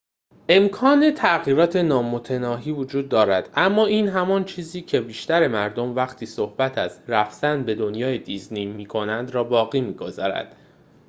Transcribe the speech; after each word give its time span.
امکان 0.49 1.11
تغییرات 1.13 1.75
نامتناهی 1.75 2.71
وجود 2.71 3.09
دارد 3.09 3.49
اما 3.55 3.85
این 3.85 4.07
همان 4.07 4.45
چیزی 4.45 4.81
که 4.81 5.01
بیشتر 5.01 5.47
مردم 5.47 5.95
وقتی 5.95 6.25
صحبت 6.25 6.77
از 6.77 6.99
رفتن 7.07 7.63
به 7.63 7.75
دنیای 7.75 8.17
دیزنی 8.17 8.65
می 8.65 8.85
کنند 8.85 9.29
را 9.31 9.43
باقی 9.43 9.81
می 9.81 9.93
گذارد 9.93 10.55